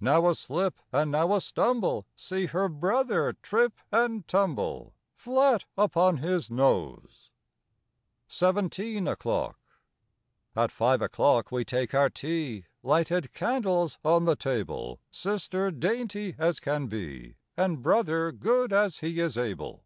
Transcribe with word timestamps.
Now 0.00 0.26
a 0.26 0.34
slip 0.34 0.80
and 0.90 1.10
now 1.10 1.34
a 1.34 1.40
stumble— 1.42 2.06
See 2.16 2.46
her 2.46 2.66
brother 2.66 3.34
trip 3.42 3.74
and 3.92 4.26
tumble 4.26 4.94
Elat 5.18 5.64
upon 5.76 6.16
his 6.16 6.50
nose! 6.50 7.28
41 8.26 8.70
SIXTEEN 8.70 9.06
O'CLOCK 9.08 9.58
43 10.54 10.56
SEVENTEEN 10.56 10.56
O'CLOCK 10.56 10.70
4T 10.70 10.70
five 10.72 11.02
o'clock 11.02 11.52
we 11.52 11.64
take 11.66 11.92
our 11.94 12.08
tea; 12.08 12.60
xX 12.60 12.66
Lighted 12.88 13.34
candles 13.34 13.98
on 14.02 14.24
the 14.24 14.34
table. 14.36 14.98
Sister 15.10 15.70
dainty 15.70 16.34
as 16.38 16.58
can 16.58 16.86
be, 16.86 17.36
And 17.54 17.82
Brother 17.82 18.32
good 18.32 18.72
as 18.72 19.00
he 19.00 19.20
is 19.20 19.36
able. 19.36 19.84